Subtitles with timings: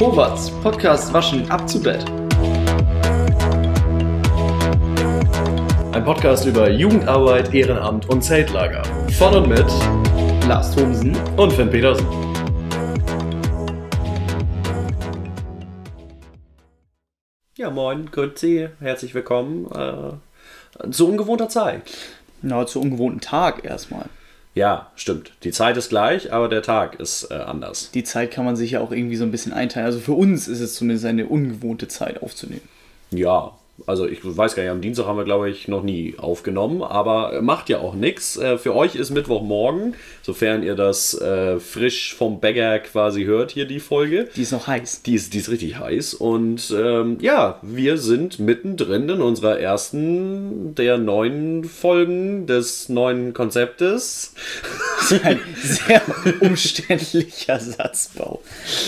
[0.00, 2.04] Howards Podcast Waschen ab zu Bett.
[5.92, 8.84] Ein Podcast über Jugendarbeit, Ehrenamt und Zeltlager.
[9.18, 9.66] Von und mit
[10.46, 11.16] Lars Thomsen.
[11.36, 12.06] und Finn Petersen.
[17.56, 21.82] Ja, moin, grüezi, herzlich willkommen äh, zu ungewohnter Zeit.
[22.40, 24.04] Na, zu ungewohnten Tag erstmal.
[24.58, 25.30] Ja, stimmt.
[25.44, 27.92] Die Zeit ist gleich, aber der Tag ist äh, anders.
[27.92, 29.86] Die Zeit kann man sich ja auch irgendwie so ein bisschen einteilen.
[29.86, 32.68] Also für uns ist es zumindest eine ungewohnte Zeit aufzunehmen.
[33.12, 33.52] Ja,
[33.86, 37.40] also ich weiß gar nicht, am Dienstag haben wir, glaube ich, noch nie aufgenommen, aber
[37.42, 38.38] macht ja auch nichts.
[38.58, 43.80] Für euch ist Mittwochmorgen, sofern ihr das äh, frisch vom Bäcker quasi hört, hier die
[43.80, 44.28] Folge.
[44.36, 45.02] Die ist noch heiß.
[45.02, 46.14] Die ist, die ist richtig heiß.
[46.14, 54.34] Und ähm, ja, wir sind mittendrin in unserer ersten der neuen Folgen des neuen Konzeptes.
[55.22, 56.02] Ein sehr
[56.40, 58.42] umständlicher Satzbau.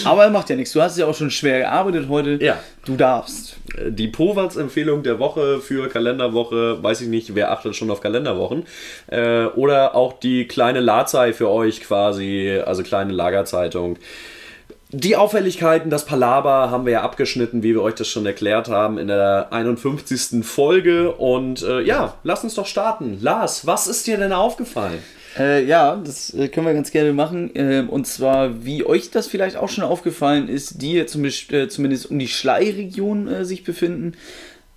[0.04, 0.72] Aber macht ja nichts.
[0.72, 2.38] Du hast ja auch schon schwer gearbeitet heute.
[2.42, 2.58] Ja.
[2.84, 3.56] Du darfst.
[3.86, 8.64] Die Powatz-Empfehlung der Woche für Kalenderwoche, weiß ich nicht, wer achtet schon auf Kalenderwochen.
[9.08, 13.98] Äh, oder auch die kleine Lazei für euch quasi, also kleine Lagerzeitung.
[14.92, 18.98] Die Auffälligkeiten, das Palaber haben wir ja abgeschnitten, wie wir euch das schon erklärt haben,
[18.98, 20.44] in der 51.
[20.44, 21.12] Folge.
[21.12, 23.18] Und äh, ja, lass uns doch starten.
[23.20, 25.00] Lars, was ist dir denn aufgefallen?
[25.38, 27.50] Äh, ja, das äh, können wir ganz gerne machen.
[27.54, 32.10] Ähm, und zwar, wie euch das vielleicht auch schon aufgefallen ist, die zum, äh, zumindest
[32.10, 34.14] um die Schlei-Region äh, sich befinden.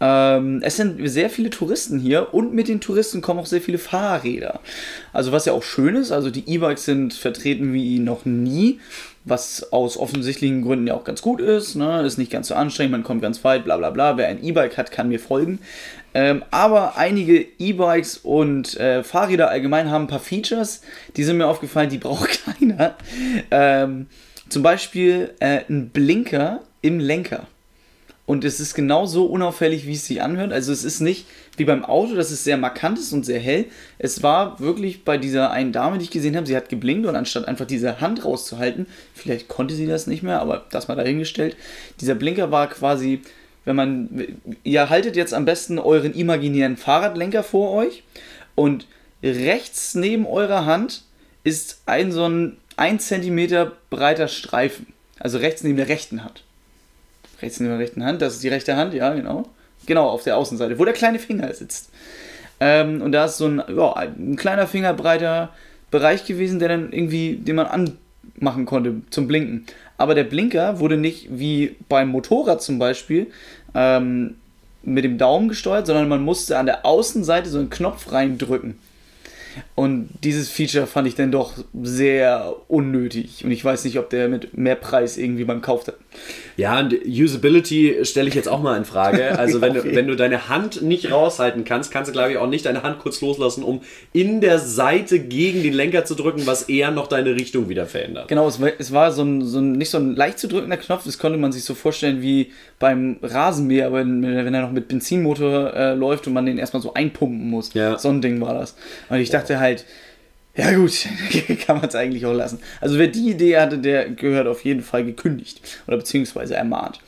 [0.04, 3.78] Ähm, es sind sehr viele Touristen hier und mit den Touristen kommen auch sehr viele
[3.78, 4.60] Fahrräder.
[5.14, 8.82] Also was ja auch schön ist, also die E-Bikes sind vertreten wie noch nie,
[9.24, 11.76] was aus offensichtlichen Gründen ja auch ganz gut ist.
[11.76, 12.02] Ne?
[12.02, 14.18] Ist nicht ganz so anstrengend, man kommt ganz weit, bla bla bla.
[14.18, 15.60] Wer ein E-Bike hat, kann mir folgen.
[16.14, 20.82] Ähm, aber einige E-Bikes und äh, Fahrräder allgemein haben ein paar Features,
[21.16, 22.96] die sind mir aufgefallen, die braucht keiner.
[23.52, 24.08] Ähm,
[24.50, 27.48] zum Beispiel äh, ein Blinker im Lenker.
[28.26, 30.54] Und es ist genauso unauffällig, wie es sich anhört.
[30.54, 31.26] Also es ist nicht
[31.58, 33.66] wie beim Auto, dass es sehr markant ist und sehr hell.
[34.00, 37.18] Es war wirklich bei dieser einen Dame, die ich gesehen habe, sie hat geblinkt und
[37.18, 41.58] anstatt einfach diese Hand rauszuhalten, vielleicht konnte sie das nicht mehr, aber das mal dahingestellt,
[42.00, 43.22] dieser Blinker war quasi,
[43.66, 48.04] wenn man, ihr haltet jetzt am besten euren imaginären Fahrradlenker vor euch
[48.56, 48.88] und
[49.22, 51.04] rechts neben eurer Hand
[51.44, 54.88] ist ein so ein 1 cm breiter Streifen.
[55.20, 56.43] Also rechts neben der rechten Hand
[57.42, 59.46] rechts in der rechten Hand, das ist die rechte Hand, ja, genau.
[59.86, 61.90] Genau, auf der Außenseite, wo der kleine Finger sitzt.
[62.60, 65.50] Ähm, und da ist so ein, ja, ein kleiner fingerbreiter
[65.92, 69.66] Bereich gewesen, der dann irgendwie, den man anmachen konnte zum Blinken.
[69.98, 73.28] Aber der Blinker wurde nicht wie beim Motorrad zum Beispiel
[73.76, 74.36] ähm,
[74.84, 78.80] mit dem Daumen gesteuert, sondern man musste an der Außenseite so einen Knopf reindrücken.
[79.76, 83.44] Und dieses Feature fand ich dann doch sehr unnötig.
[83.44, 85.96] Und ich weiß nicht, ob der mit mehr Preis irgendwie beim Kauf hat.
[86.58, 89.38] Ja, und Usability stelle ich jetzt auch mal in Frage.
[89.44, 92.48] Also wenn du, wenn du deine Hand nicht raushalten kannst, kannst du glaube ich auch
[92.48, 93.82] nicht deine Hand kurz loslassen, um
[94.14, 98.30] in der Seite gegen den Lenker zu drücken, was eher noch deine Richtung wieder verändert.
[98.30, 100.78] Genau, es war, es war so, ein, so ein, nicht so ein leicht zu drückender
[100.78, 104.88] Knopf, das konnte man sich so vorstellen wie beim Rasenmäher, wenn, wenn er noch mit
[104.88, 107.74] Benzinmotor äh, läuft und man den erstmal so einpumpen muss.
[107.74, 107.98] Ja.
[107.98, 108.76] So ein Ding war das.
[109.10, 109.86] Und ich dachte halt,
[110.56, 111.08] ja gut,
[111.66, 112.60] kann man es eigentlich auch lassen.
[112.82, 117.00] Also wer die Idee hatte, der gehört auf jeden Fall gekündigt oder beziehungsweise ermahnt.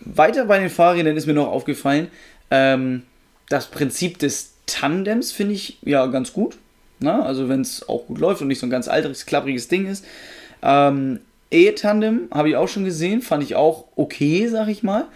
[0.00, 2.08] Weiter bei den Fahrrädern ist mir noch aufgefallen,
[2.50, 3.02] ähm,
[3.48, 6.56] das Prinzip des Tandems finde ich ja ganz gut.
[7.00, 7.22] Na?
[7.22, 10.04] Also wenn es auch gut läuft und nicht so ein ganz altes, klappriges Ding ist.
[10.62, 11.20] Ähm,
[11.50, 15.06] E-Tandem habe ich auch schon gesehen, fand ich auch okay, sag ich mal.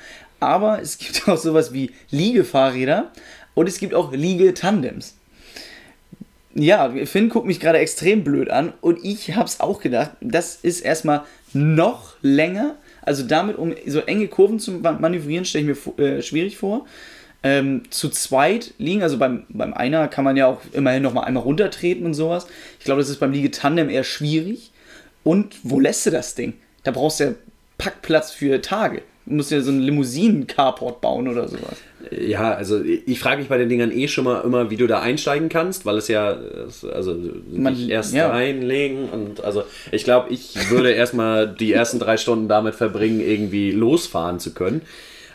[0.40, 3.10] Aber es gibt auch sowas wie Liegefahrräder
[3.54, 5.17] und es gibt auch Liegetandems.
[6.58, 10.56] Ja, Finn guckt mich gerade extrem blöd an und ich habe es auch gedacht, das
[10.56, 12.74] ist erstmal noch länger.
[13.02, 16.84] Also damit, um so enge Kurven zu manövrieren, stelle ich mir äh, schwierig vor.
[17.44, 21.22] Ähm, zu zweit liegen, also beim, beim Einer kann man ja auch immerhin noch mal
[21.22, 22.48] einmal runtertreten und sowas.
[22.80, 24.72] Ich glaube, das ist beim Liegetandem eher schwierig.
[25.22, 26.54] Und wo lässt du das Ding?
[26.82, 27.34] Da brauchst du ja
[27.78, 29.02] Packplatz für Tage.
[29.26, 31.76] Du musst ja so einen Limousinen-Carport bauen oder sowas.
[32.10, 35.00] Ja, also ich frage mich bei den Dingern eh schon mal immer, wie du da
[35.00, 36.36] einsteigen kannst, weil es ja,
[36.92, 37.16] also
[37.52, 38.28] Man- erst ja.
[38.30, 43.70] reinlegen und also ich glaube, ich würde erstmal die ersten drei Stunden damit verbringen, irgendwie
[43.72, 44.82] losfahren zu können.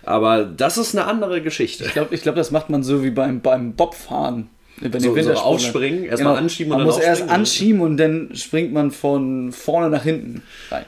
[0.03, 1.85] Aber das ist eine andere Geschichte.
[1.85, 4.49] Ich glaube, ich glaub, das macht man so wie beim, beim Bobfahren.
[4.81, 8.31] Den So- so aufspringen, erst mal anschieben und man dann muss erst anschieben und dann
[8.33, 10.41] springt man von vorne nach hinten
[10.71, 10.85] rein.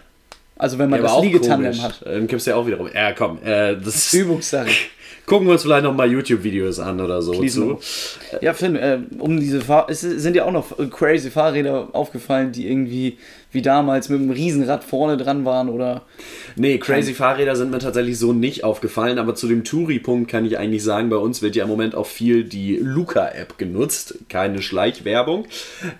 [0.57, 2.01] Also wenn man Ja, das Liegetandem hat.
[2.05, 2.89] Dann gibt's ja auch wiederum.
[2.93, 4.69] Ja, komm, äh, das Übungssache.
[5.25, 7.79] Gucken wir uns vielleicht noch mal YouTube-Videos an oder so zu.
[8.41, 12.67] Ja, Finn, äh, um diese Fahr es sind ja auch noch crazy Fahrräder aufgefallen, die
[12.67, 13.17] irgendwie
[13.55, 16.03] wie damals mit einem Riesenrad vorne dran waren oder.
[16.55, 20.57] Nee, crazy Fahrräder sind mir tatsächlich so nicht aufgefallen, aber zu dem Touri-Punkt kann ich
[20.57, 25.47] eigentlich sagen, bei uns wird ja im Moment auch viel die Luca-App genutzt, keine Schleichwerbung,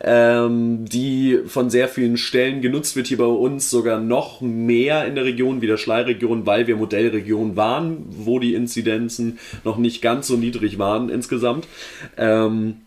[0.02, 5.16] ähm, die von sehr vielen Stellen genutzt wird, hier bei uns sogar noch mehr in
[5.16, 10.28] der Region wie der Schleiregion, weil wir Modellregion waren, wo die Inzidenzen noch nicht ganz
[10.28, 11.68] so niedrig waren insgesamt.
[12.18, 12.85] Ähm,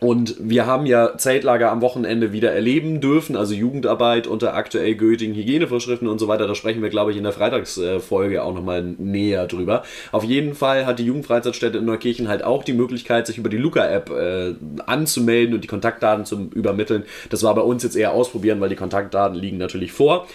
[0.00, 5.34] und wir haben ja Zeltlager am Wochenende wieder erleben dürfen, also Jugendarbeit unter aktuell gültigen
[5.34, 6.46] Hygienevorschriften und so weiter.
[6.46, 9.84] Da sprechen wir, glaube ich, in der Freitagsfolge auch nochmal näher drüber.
[10.12, 13.56] Auf jeden Fall hat die Jugendfreizeitstätte in Neukirchen halt auch die Möglichkeit, sich über die
[13.56, 14.54] Luca-App äh,
[14.86, 17.04] anzumelden und die Kontaktdaten zu übermitteln.
[17.30, 20.26] Das war bei uns jetzt eher ausprobieren, weil die Kontaktdaten liegen natürlich vor.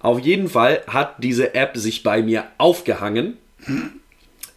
[0.00, 3.38] Auf jeden Fall hat diese App sich bei mir aufgehangen,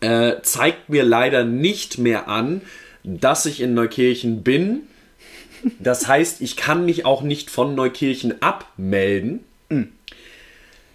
[0.02, 2.62] äh, zeigt mir leider nicht mehr an,
[3.08, 4.82] dass ich in Neukirchen bin.
[5.80, 9.40] Das heißt, ich kann mich auch nicht von Neukirchen abmelden.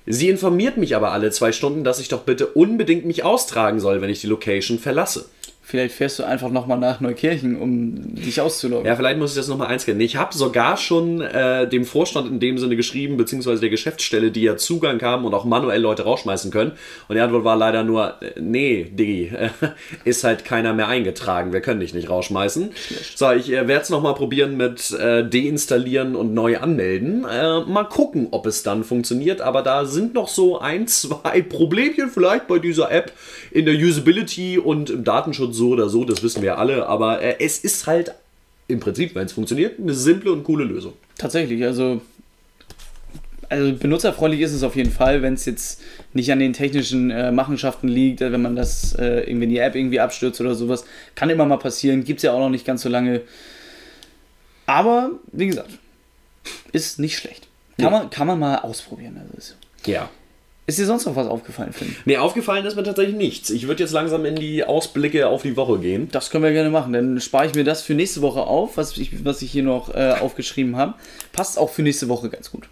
[0.07, 4.01] Sie informiert mich aber alle zwei Stunden, dass ich doch bitte unbedingt mich austragen soll,
[4.03, 5.27] wenn ich die Location verlasse.
[5.73, 8.85] Vielleicht fährst du einfach nochmal nach Neukirchen, um dich auszuloggen.
[8.85, 10.03] Ja, vielleicht muss ich das nochmal einscannen.
[10.03, 14.43] Ich habe sogar schon äh, dem Vorstand in dem Sinne geschrieben, beziehungsweise der Geschäftsstelle, die
[14.43, 16.73] ja Zugang haben und auch manuell Leute rausschmeißen können.
[17.09, 19.49] Und die Antwort war leider nur, äh, nee, Diggi, äh,
[20.05, 21.55] ist halt keiner mehr eingetragen.
[21.55, 22.73] Wir können dich nicht rausschmeißen.
[22.75, 23.19] Schlecht.
[23.19, 27.25] So, ich äh, werde es nochmal probieren mit äh, deinstallieren und neu anmelden.
[27.25, 29.41] Äh, mal gucken, ob es dann funktioniert.
[29.41, 33.11] Aber da sind noch so ein, zwei Problemchen vielleicht bei dieser App
[33.51, 37.37] in der Usability und im Datenschutz so oder so, das wissen wir alle, aber äh,
[37.39, 38.13] es ist halt
[38.67, 40.95] im Prinzip, wenn es funktioniert, eine simple und coole Lösung.
[41.17, 42.01] Tatsächlich, also,
[43.49, 45.81] also benutzerfreundlich ist es auf jeden Fall, wenn es jetzt
[46.15, 49.59] nicht an den technischen äh, Machenschaften liegt, äh, wenn man das äh, irgendwie in die
[49.59, 50.85] App irgendwie abstürzt oder sowas.
[51.15, 53.21] Kann immer mal passieren, gibt es ja auch noch nicht ganz so lange.
[54.67, 55.71] Aber, wie gesagt,
[56.73, 57.47] ist nicht schlecht.
[57.77, 57.91] Kann, ja.
[57.91, 59.21] man, kann man mal ausprobieren.
[59.23, 59.57] Also ist,
[59.87, 60.09] ja.
[60.65, 61.97] Ist dir sonst noch was aufgefallen, Finn?
[62.05, 63.51] Nee, aufgefallen ist mir tatsächlich nichts.
[63.51, 66.09] Ich würde jetzt langsam in die Ausblicke auf die Woche gehen.
[66.13, 66.93] Das können wir gerne machen.
[66.93, 69.93] Dann spare ich mir das für nächste Woche auf, was ich, was ich hier noch
[69.93, 70.95] äh, aufgeschrieben habe.
[71.33, 72.69] Passt auch für nächste Woche ganz gut.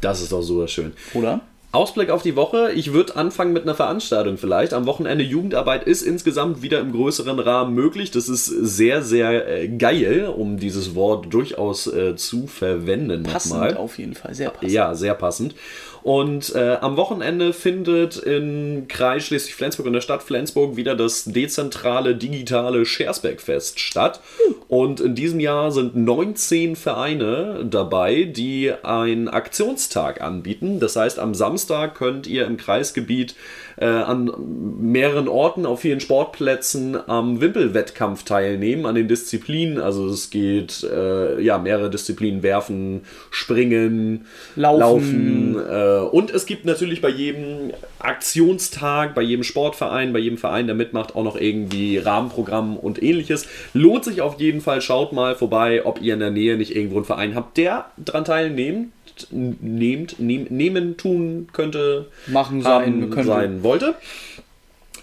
[0.00, 0.92] Das ist auch super schön.
[1.14, 1.40] Oder?
[1.72, 2.70] Ausblick auf die Woche.
[2.72, 4.74] Ich würde anfangen mit einer Veranstaltung vielleicht.
[4.74, 8.10] Am Wochenende Jugendarbeit ist insgesamt wieder im größeren Rahmen möglich.
[8.10, 13.22] Das ist sehr, sehr äh, geil, um dieses Wort durchaus äh, zu verwenden.
[13.22, 13.76] Passend nochmal.
[13.78, 14.70] auf jeden Fall, sehr passend.
[14.70, 15.54] Ja, sehr passend.
[16.02, 22.16] Und äh, am Wochenende findet in Kreis Schleswig-Flensburg in der Stadt Flensburg wieder das dezentrale
[22.16, 24.20] digitale Schersberg-Fest statt.
[24.66, 30.80] Und in diesem Jahr sind 19 Vereine dabei, die einen Aktionstag anbieten.
[30.80, 33.36] Das heißt, am Samstag könnt ihr im Kreisgebiet
[33.76, 34.32] äh, an
[34.80, 39.78] mehreren Orten auf vielen Sportplätzen am Wimpelwettkampf teilnehmen, an den Disziplinen.
[39.78, 44.26] Also es geht äh, ja mehrere Disziplinen werfen, springen,
[44.56, 45.54] laufen.
[45.54, 50.66] laufen äh, und es gibt natürlich bei jedem Aktionstag, bei jedem Sportverein, bei jedem Verein,
[50.66, 53.46] der mitmacht, auch noch irgendwie Rahmenprogramm und ähnliches.
[53.74, 54.80] Lohnt sich auf jeden Fall.
[54.80, 58.24] Schaut mal vorbei, ob ihr in der Nähe nicht irgendwo einen Verein habt, der daran
[58.24, 58.92] teilnimmt
[59.30, 63.24] nehmt, nehm, nehmen, tun könnte, machen sein, könnte.
[63.24, 63.94] sein wollte.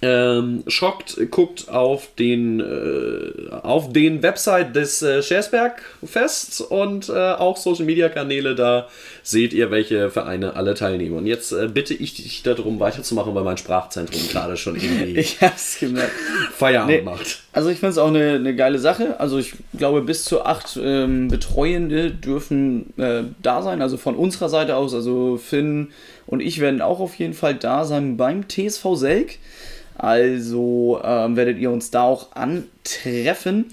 [0.01, 7.13] Ähm, Schockt guckt auf den, äh, auf den Website des äh, Schersberg Fests und äh,
[7.13, 8.55] auch Social Media Kanäle.
[8.55, 8.87] Da
[9.23, 11.17] seht ihr, welche Vereine alle teilnehmen.
[11.17, 15.41] Und jetzt äh, bitte ich dich darum weiterzumachen, weil mein Sprachzentrum gerade schon irgendwie ich
[15.41, 16.13] hab's gemerkt.
[16.53, 17.39] Feierabend nee, macht.
[17.51, 19.19] Also ich finde es auch eine, eine geile Sache.
[19.19, 23.81] Also ich glaube, bis zu acht ähm, Betreuende dürfen äh, da sein.
[23.81, 24.93] Also von unserer Seite aus.
[24.93, 25.89] Also Finn
[26.25, 29.39] und ich werden auch auf jeden Fall da sein beim TSV Selk.
[29.99, 33.65] Also ähm, werdet ihr uns da auch antreffen.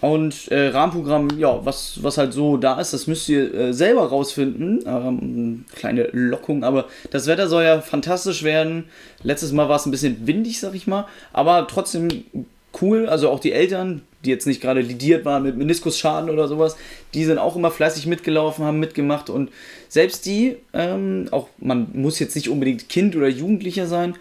[0.00, 4.06] Und äh, Rahmenprogramm, ja, was, was halt so da ist, das müsst ihr äh, selber
[4.06, 4.84] rausfinden.
[4.86, 8.84] Ähm, kleine Lockung, aber das Wetter soll ja fantastisch werden.
[9.22, 12.24] Letztes Mal war es ein bisschen windig, sag ich mal, aber trotzdem
[12.80, 13.06] cool.
[13.08, 16.76] Also auch die Eltern, die jetzt nicht gerade lidiert waren mit Meniskusschaden oder sowas,
[17.12, 19.50] die sind auch immer fleißig mitgelaufen, haben mitgemacht und
[19.88, 24.14] selbst die, ähm, auch man muss jetzt nicht unbedingt Kind oder Jugendlicher sein,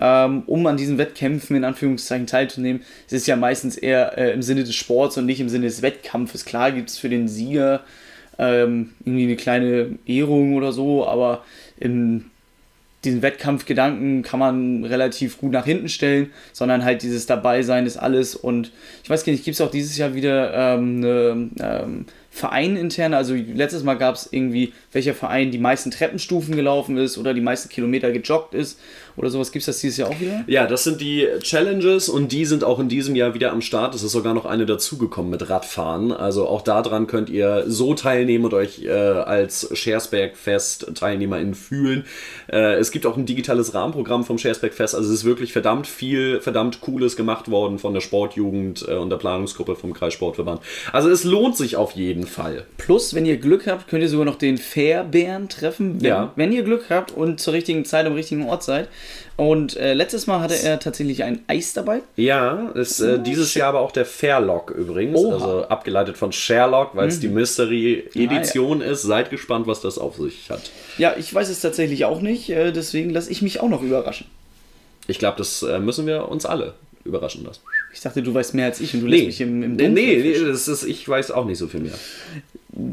[0.00, 2.82] ähm, um an diesen Wettkämpfen in Anführungszeichen teilzunehmen.
[3.06, 5.82] Es ist ja meistens eher äh, im Sinne des Sports und nicht im Sinne des
[5.82, 6.44] Wettkampfes.
[6.44, 7.82] Klar gibt es für den Sieger
[8.38, 11.44] ähm, irgendwie eine kleine Ehrung oder so, aber
[11.78, 12.26] in
[13.04, 18.34] diesen Wettkampfgedanken kann man relativ gut nach hinten stellen, sondern halt dieses Dabeisein ist alles.
[18.34, 18.72] Und
[19.04, 23.14] ich weiß gar nicht, gibt es auch dieses Jahr wieder ähm, eine ähm, Verein intern,
[23.14, 27.40] also letztes Mal gab es irgendwie, welcher Verein die meisten Treppenstufen gelaufen ist oder die
[27.40, 28.78] meisten Kilometer gejoggt ist
[29.16, 29.52] oder sowas.
[29.52, 30.44] Gibt es das dieses Jahr auch wieder?
[30.46, 33.94] Ja, das sind die Challenges und die sind auch in diesem Jahr wieder am Start.
[33.94, 36.12] Es ist sogar noch eine dazugekommen mit Radfahren.
[36.12, 42.04] Also auch daran könnt ihr so teilnehmen und euch äh, als Schersberg-Fest-TeilnehmerInnen fühlen.
[42.52, 44.94] Äh, es gibt auch ein digitales Rahmenprogramm vom Schersberg-Fest.
[44.94, 49.08] Also es ist wirklich verdammt viel, verdammt Cooles gemacht worden von der Sportjugend äh, und
[49.08, 50.60] der Planungsgruppe vom Kreissportverband.
[50.92, 52.64] Also es lohnt sich auf jeden Fall.
[52.78, 56.32] Plus, wenn ihr Glück habt, könnt ihr sogar noch den Fairbären treffen, wenn, Ja.
[56.36, 58.88] wenn ihr Glück habt und zur richtigen Zeit am richtigen Ort seid.
[59.36, 62.00] Und äh, letztes Mal hatte er tatsächlich ein Eis dabei.
[62.16, 65.18] Ja, ist äh, dieses Jahr aber auch der Fairlock übrigens.
[65.18, 65.34] Oha.
[65.34, 69.02] Also abgeleitet von Sherlock, weil es die Mystery-Edition ist.
[69.02, 70.70] Seid gespannt, was das auf sich hat.
[70.98, 74.26] Ja, ich weiß es tatsächlich auch nicht, äh, deswegen lasse ich mich auch noch überraschen.
[75.06, 77.60] Ich glaube, das äh, müssen wir uns alle überraschen lassen.
[77.96, 79.86] Ich dachte, du weißt mehr als ich und du lässt Nee, mich im, im nee,
[79.86, 80.48] Dunkeln nee, fischen.
[80.48, 81.94] das ist, ich weiß auch nicht so viel mehr.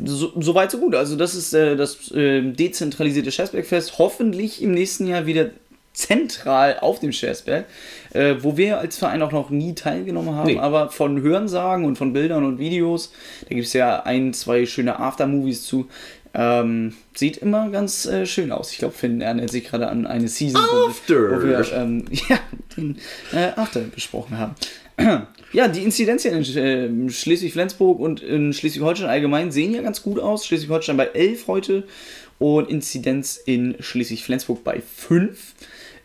[0.06, 0.96] so, so weit, so gut.
[0.96, 4.00] Also das ist äh, das äh, dezentralisierte Schersbergfest.
[4.00, 5.50] Hoffentlich im nächsten Jahr wieder
[5.92, 7.66] zentral auf dem Schersberg,
[8.14, 10.58] äh, wo wir als Verein auch noch nie teilgenommen haben, Nee.
[10.58, 13.12] aber von Hörensagen und von Bildern und Videos,
[13.48, 15.88] da gibt es ja ein, zwei schöne Aftermovies zu,
[16.34, 18.72] ähm, sieht immer ganz äh, schön aus.
[18.72, 21.14] Ich glaube, Finn erinnert sich gerade an eine Season, wo After.
[21.14, 22.40] wir, wo wir ähm, ja,
[22.76, 22.98] den
[23.32, 24.56] äh, After besprochen haben.
[25.54, 30.48] Ja, die Inzidenzien in äh, Schleswig-Flensburg und in Schleswig-Holstein allgemein sehen ja ganz gut aus.
[30.48, 31.84] Schleswig-Holstein bei 11 heute
[32.40, 35.54] und Inzidenz in Schleswig-Flensburg bei 5.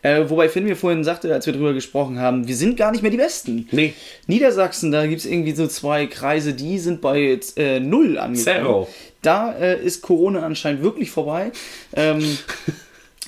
[0.01, 3.01] Äh, wobei Finn mir vorhin sagte, als wir darüber gesprochen haben, wir sind gar nicht
[3.01, 3.67] mehr die Besten.
[3.71, 3.93] Nee.
[4.27, 8.35] Niedersachsen, da gibt es irgendwie so zwei Kreise, die sind bei jetzt, äh, 0 angekommen.
[8.35, 8.87] Zero.
[9.21, 11.51] Da äh, ist Corona anscheinend wirklich vorbei.
[11.95, 12.21] Ähm,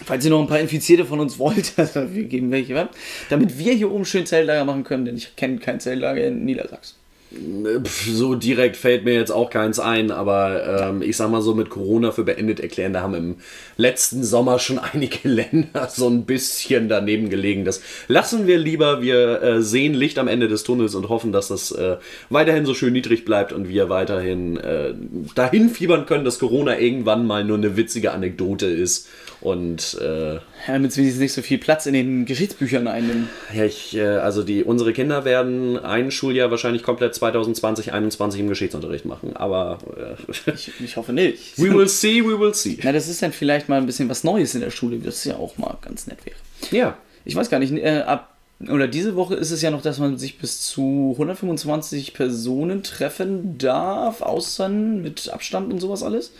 [0.06, 2.96] falls ihr noch ein paar Infizierte von uns wollt, also wir geben welche ab,
[3.30, 6.96] damit wir hier oben schön Zeltlager machen können, denn ich kenne kein Zeltlager in Niedersachsen.
[7.34, 11.56] Pff, So direkt fällt mir jetzt auch keins ein, aber ähm, ich sag mal so
[11.56, 13.36] mit Corona für beendet erklären, da haben im
[13.78, 17.64] letzten Sommer schon einige Länder so ein bisschen daneben gelegen.
[17.64, 19.02] Das lassen wir lieber.
[19.02, 21.98] Wir äh, sehen Licht am Ende des Tunnels und hoffen, dass das äh,
[22.30, 24.94] weiterhin so schön niedrig bleibt und wir weiterhin äh,
[25.34, 29.08] dahin fiebern können, dass Corona irgendwann mal nur eine witzige Anekdote ist.
[29.42, 33.28] Und äh, Ja, damit es wenigstens nicht so viel Platz in den Geschichtsbüchern einnimmt.
[33.54, 38.50] ja, ich, äh, also die, unsere Kinder werden ein Schuljahr wahrscheinlich komplett 2020, 2021 im
[38.50, 39.36] Geschichtsunterricht machen.
[39.36, 41.58] Aber äh, Ich, ich hoffe nicht.
[41.58, 42.78] we will see, we will see.
[42.84, 45.36] Na, das ist dann vielleicht mal ein bisschen was Neues in der Schule, das ja
[45.38, 46.36] auch mal ganz nett wäre.
[46.72, 46.98] Ja.
[47.26, 48.28] Ich weiß gar nicht, äh, ab
[48.70, 53.58] oder diese Woche ist es ja noch, dass man sich bis zu 125 Personen treffen
[53.58, 56.32] darf, außer mit Abstand und sowas alles.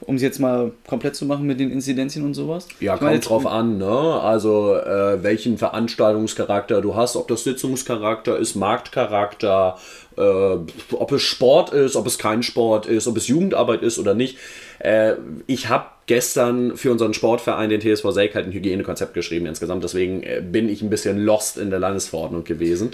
[0.00, 2.68] Um es jetzt mal komplett zu machen mit den Inzidenzien und sowas.
[2.80, 3.86] Ja, Ich kommt drauf an, ne?
[3.86, 9.78] Also, äh, welchen Veranstaltungscharakter du hast, ob das Sitzungscharakter ist, Marktcharakter,
[10.16, 14.14] äh, ob es Sport ist, ob es kein Sport ist, ob es Jugendarbeit ist oder
[14.14, 14.38] nicht.
[14.78, 15.14] Äh,
[15.46, 19.82] ich habe gestern für unseren Sportverein, den TSV Selk, halt ein Hygienekonzept geschrieben insgesamt.
[19.84, 22.90] Deswegen äh, bin ich ein bisschen lost in der Landesverordnung gewesen.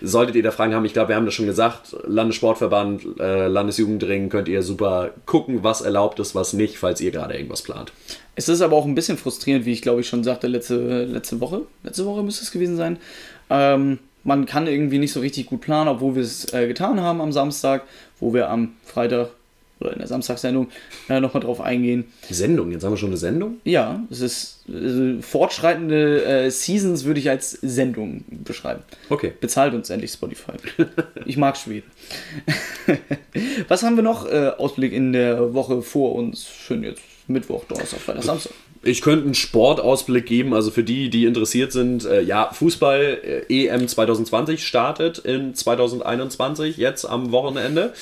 [0.00, 4.28] Solltet ihr da Fragen haben, ich glaube, wir haben das schon gesagt, Landessportverband, äh, Landesjugendring,
[4.28, 7.92] könnt ihr super gucken, was erlaubt ist, was nicht, falls ihr gerade irgendwas plant.
[8.34, 11.40] Es ist aber auch ein bisschen frustrierend, wie ich glaube ich schon sagte, letzte, letzte
[11.40, 11.62] Woche.
[11.82, 12.98] Letzte Woche müsste es gewesen sein.
[13.50, 17.20] Ähm, man kann irgendwie nicht so richtig gut planen, obwohl wir es äh, getan haben
[17.20, 17.82] am Samstag,
[18.20, 19.30] wo wir am Freitag
[19.82, 20.68] oder in der Samstagssendung
[21.08, 22.04] äh, nochmal drauf eingehen.
[22.30, 23.60] Sendung, jetzt haben wir schon eine Sendung?
[23.64, 28.82] Ja, es ist äh, fortschreitende äh, Seasons würde ich als Sendung beschreiben.
[29.08, 29.32] Okay.
[29.40, 30.52] Bezahlt uns endlich Spotify.
[31.24, 31.90] Ich mag Schweden.
[33.68, 36.48] Was haben wir noch äh, Ausblick in der Woche vor uns?
[36.48, 38.52] Schön jetzt Mittwoch, Donnerstag, Freitag, Samstag.
[38.84, 42.04] Ich könnte einen Sportausblick geben, also für die, die interessiert sind.
[42.04, 47.92] Äh, ja, Fußball äh, EM 2020 startet in 2021, jetzt am Wochenende.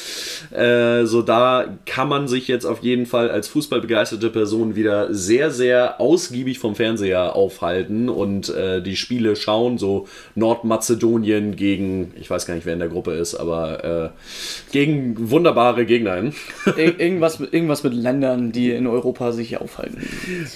[0.51, 5.51] Äh, so da kann man sich jetzt auf jeden Fall als fußballbegeisterte Person wieder sehr,
[5.51, 9.77] sehr ausgiebig vom Fernseher aufhalten und äh, die Spiele schauen.
[9.77, 15.31] So Nordmazedonien gegen, ich weiß gar nicht, wer in der Gruppe ist, aber äh, gegen
[15.31, 16.33] wunderbare Gegner.
[16.77, 19.99] Ir irgendwas, mit, irgendwas mit Ländern, die in Europa sich aufhalten.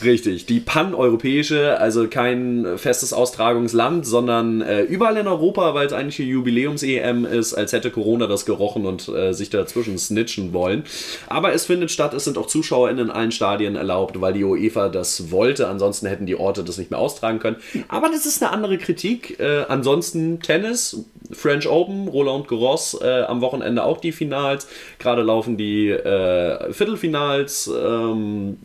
[0.02, 6.16] Richtig, die paneuropäische, also kein festes Austragungsland, sondern äh, überall in Europa, weil es eigentlich
[6.16, 10.84] die Jubiläums-EM ist, als hätte Corona das gerochen und äh, sich dazwischen snitchen wollen.
[11.28, 14.88] Aber es findet statt, es sind auch ZuschauerInnen in allen Stadien erlaubt, weil die UEFA
[14.88, 15.68] das wollte.
[15.68, 17.56] Ansonsten hätten die Orte das nicht mehr austragen können.
[17.88, 19.38] Aber das ist eine andere Kritik.
[19.40, 24.68] Äh, ansonsten Tennis, French Open, Roland Garros, äh, am Wochenende auch die Finals.
[24.98, 28.56] Gerade laufen die äh, Viertelfinals ähm,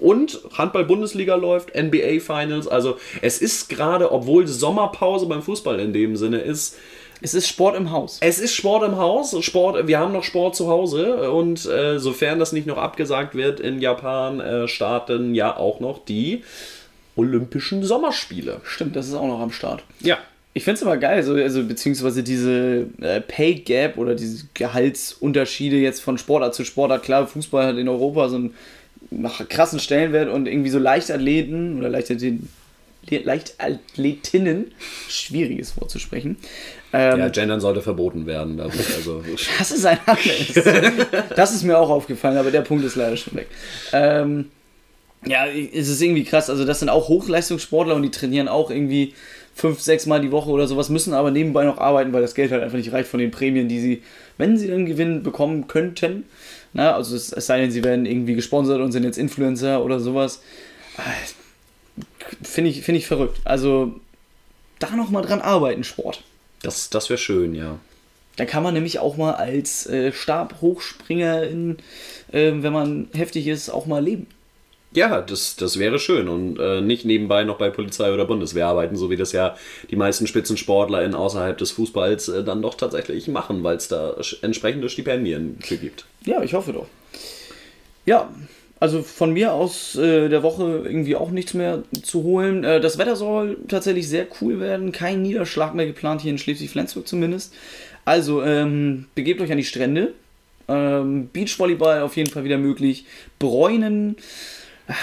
[0.00, 2.68] und Handball-Bundesliga läuft, NBA-Finals.
[2.68, 6.76] Also es ist gerade, obwohl Sommerpause beim Fußball in dem Sinne ist,
[7.24, 8.18] Es ist Sport im Haus.
[8.20, 9.36] Es ist Sport im Haus.
[9.44, 11.30] Sport, wir haben noch Sport zu Hause.
[11.30, 16.04] Und äh, sofern das nicht noch abgesagt wird, in Japan äh, starten ja auch noch
[16.04, 16.42] die
[17.14, 18.60] Olympischen Sommerspiele.
[18.64, 19.84] Stimmt, das ist auch noch am Start.
[20.00, 20.18] Ja.
[20.54, 25.76] Ich finde es aber geil, so, also beziehungsweise diese äh, Pay Gap oder diese Gehaltsunterschiede
[25.76, 27.04] jetzt von Sportart zu Sportart.
[27.04, 28.50] Klar, Fußball hat in Europa so
[29.12, 32.48] einen krassen Stellenwert und irgendwie so Leichtathleten oder Leichtathleten,
[33.10, 34.72] Leichtathletinnen,
[35.08, 36.36] schwieriges Wort zu sprechen.
[36.92, 38.60] Ähm, ja, Gendern sollte verboten werden.
[38.60, 39.22] Also.
[39.58, 41.28] das ist ein anderes.
[41.34, 43.48] das ist mir auch aufgefallen, aber der Punkt ist leider schon weg.
[43.92, 44.50] Ähm,
[45.24, 46.50] ja, es ist irgendwie krass.
[46.50, 49.14] Also, das sind auch Hochleistungssportler und die trainieren auch irgendwie
[49.54, 52.52] fünf, sechs Mal die Woche oder sowas, müssen aber nebenbei noch arbeiten, weil das Geld
[52.52, 54.02] halt einfach nicht reicht von den Prämien, die sie,
[54.38, 56.24] wenn sie dann Gewinn bekommen könnten.
[56.72, 60.00] Na, also es, es sei denn, sie werden irgendwie gesponsert und sind jetzt Influencer oder
[60.00, 60.42] sowas.
[62.42, 63.40] Finde ich, find ich verrückt.
[63.44, 64.00] Also
[64.78, 66.22] da nochmal dran arbeiten, Sport.
[66.62, 67.78] Das, das wäre schön, ja.
[68.36, 71.76] Da kann man nämlich auch mal als äh, Stabhochspringer, in,
[72.32, 74.26] äh, wenn man heftig ist, auch mal leben.
[74.94, 78.96] Ja, das, das wäre schön und äh, nicht nebenbei noch bei Polizei oder Bundeswehr arbeiten,
[78.96, 79.56] so wie das ja
[79.90, 84.16] die meisten Spitzensportler in außerhalb des Fußballs äh, dann doch tatsächlich machen, weil es da
[84.42, 86.04] entsprechende Stipendien für gibt.
[86.26, 86.86] Ja, ich hoffe doch.
[88.04, 88.28] Ja,
[88.80, 92.64] also von mir aus äh, der Woche irgendwie auch nichts mehr zu holen.
[92.64, 94.90] Äh, das Wetter soll tatsächlich sehr cool werden.
[94.90, 97.54] Kein Niederschlag mehr geplant hier in Schleswig-Flensburg zumindest.
[98.04, 100.14] Also ähm, begebt euch an die Strände.
[100.66, 103.04] Ähm, Beachvolleyball auf jeden Fall wieder möglich.
[103.38, 104.16] Bräunen.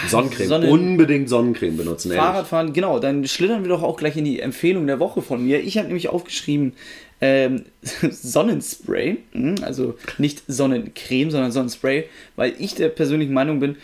[0.08, 0.48] Sonnencreme.
[0.48, 2.12] Sonnen Unbedingt Sonnencreme benutzen.
[2.12, 2.76] Fahrradfahren, ehrlich.
[2.76, 3.00] genau.
[3.00, 5.62] Dann schlittern wir doch auch gleich in die Empfehlung der Woche von mir.
[5.62, 6.74] Ich habe nämlich aufgeschrieben
[7.22, 7.66] ähm,
[8.10, 9.18] Sonnenspray.
[9.32, 12.06] Hm, also nicht Sonnencreme, sondern Sonnenspray,
[12.36, 13.78] weil ich der persönlichen Meinung bin,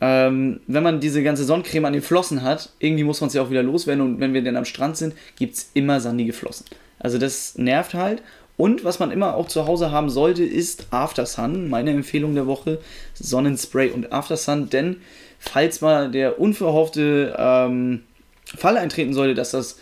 [0.00, 3.50] ähm, wenn man diese ganze Sonnencreme an den Flossen hat, irgendwie muss man sie auch
[3.50, 4.02] wieder loswerden.
[4.02, 6.64] Und wenn wir dann am Strand sind, gibt es immer sandige Flossen.
[6.98, 8.22] Also das nervt halt.
[8.60, 11.70] Und was man immer auch zu Hause haben sollte, ist After Sun.
[11.70, 12.78] Meine Empfehlung der Woche:
[13.14, 14.68] Sonnenspray und After Sun.
[14.68, 14.96] Denn
[15.38, 18.02] falls mal der unverhoffte ähm,
[18.44, 19.78] Fall eintreten sollte, dass das,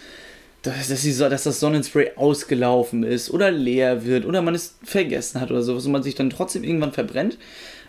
[0.63, 5.41] dass, dass, die, dass das Sonnenspray ausgelaufen ist oder leer wird oder man es vergessen
[5.41, 7.37] hat oder sowas und man sich dann trotzdem irgendwann verbrennt,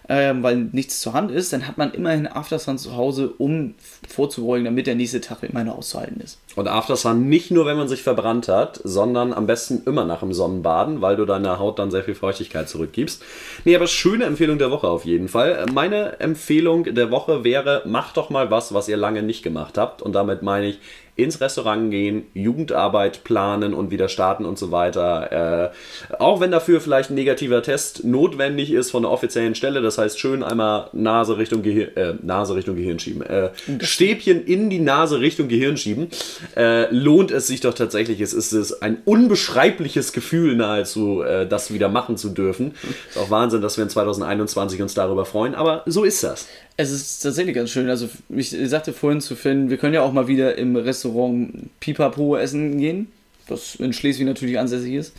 [0.10, 3.76] ähm, weil nichts zur Hand ist, dann hat man immerhin Aftersun zu Hause, um
[4.08, 6.40] vorzubeugen, damit der nächste Tag immer noch auszuhalten ist.
[6.56, 10.34] Und Aftersun nicht nur, wenn man sich verbrannt hat, sondern am besten immer nach dem
[10.34, 13.24] Sonnenbaden, weil du deiner Haut dann sehr viel Feuchtigkeit zurückgibst.
[13.66, 15.66] Nee, aber schöne Empfehlung der Woche auf jeden Fall.
[15.72, 20.02] Meine Empfehlung der Woche wäre, macht doch mal was, was ihr lange nicht gemacht habt.
[20.02, 20.80] Und damit meine ich,
[21.24, 25.72] ins Restaurant gehen, Jugendarbeit planen und wieder starten und so weiter.
[26.12, 29.98] Äh, auch wenn dafür vielleicht ein negativer Test notwendig ist von der offiziellen Stelle, das
[29.98, 33.50] heißt schön einmal Nase Richtung Gehirn, äh, Nase Richtung Gehirn schieben, äh,
[33.82, 36.10] Stäbchen in die Nase Richtung Gehirn schieben,
[36.56, 38.22] äh, lohnt es sich doch tatsächlich.
[38.22, 42.76] Es ist ein unbeschreibliches Gefühl nahezu, äh, das wieder machen zu dürfen.
[43.10, 46.48] Ist auch Wahnsinn, dass wir in 2021 uns darüber freuen, aber so ist das.
[46.80, 47.90] Es ist tatsächlich ganz schön.
[47.90, 52.38] Also, ich sagte vorhin zu Finn, wir können ja auch mal wieder im Restaurant Pipapo
[52.38, 53.12] essen gehen,
[53.48, 55.14] das in Schleswig natürlich ansässig ist.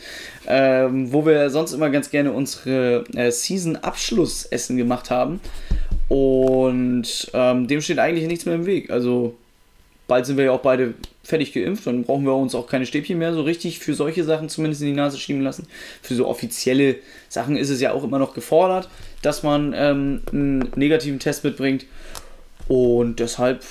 [0.47, 5.39] Ähm, wo wir sonst immer ganz gerne unsere äh, Season-Abschlussessen gemacht haben.
[6.09, 8.89] Und ähm, dem steht eigentlich nichts mehr im Weg.
[8.89, 9.35] Also,
[10.11, 13.17] bald sind wir ja auch beide fertig geimpft, dann brauchen wir uns auch keine Stäbchen
[13.17, 15.69] mehr so richtig für solche Sachen zumindest in die Nase schieben lassen.
[16.03, 16.97] Für so offizielle
[17.29, 18.89] Sachen ist es ja auch immer noch gefordert,
[19.23, 21.87] dass man ähm, einen negativen Test mitbringt.
[22.67, 23.65] Und deshalb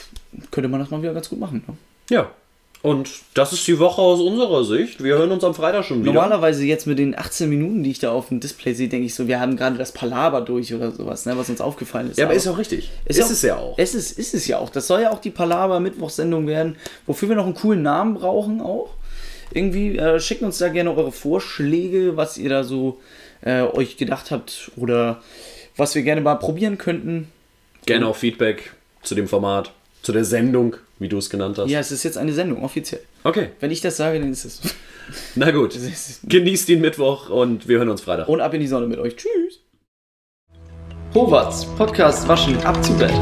[0.49, 1.61] könnte man das mal wieder ganz gut machen.
[1.67, 1.75] Ne?
[2.09, 2.31] Ja,
[2.81, 5.03] und das ist die Woche aus unserer Sicht.
[5.03, 6.13] Wir hören uns am Freitag schon wieder.
[6.13, 9.15] Normalerweise jetzt mit den 18 Minuten, die ich da auf dem Display sehe, denke ich
[9.15, 12.17] so, wir haben gerade das Palaber durch oder sowas, ne, was uns aufgefallen ist.
[12.17, 12.89] Ja, aber, ist auch richtig.
[13.03, 13.73] Ist, ist auch, es ja auch.
[13.77, 14.69] Es ist, ist es ja auch.
[14.69, 18.91] Das soll ja auch die Palaber-Mittwochssendung werden, wofür wir noch einen coolen Namen brauchen auch.
[19.51, 22.99] Irgendwie äh, schickt uns da gerne eure Vorschläge, was ihr da so
[23.41, 25.21] äh, euch gedacht habt oder
[25.75, 27.27] was wir gerne mal probieren könnten.
[27.85, 31.69] Gerne auch Feedback zu dem Format, zu der Sendung wie du es genannt hast.
[31.69, 33.01] Ja, es ist jetzt eine Sendung, offiziell.
[33.23, 33.49] Okay.
[33.59, 34.61] Wenn ich das sage, dann ist es.
[35.35, 35.75] Na gut.
[36.23, 38.27] Genießt den Mittwoch und wir hören uns Freitag.
[38.27, 39.15] Und ab in die Sonne mit euch.
[39.15, 39.61] Tschüss.
[41.15, 43.13] Howards Podcast Waschen ab zu Bett.